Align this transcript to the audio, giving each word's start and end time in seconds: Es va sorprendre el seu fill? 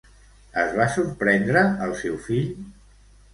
Es 0.61 0.71
va 0.79 0.87
sorprendre 0.93 1.63
el 1.89 1.95
seu 2.01 2.17
fill? 2.29 2.49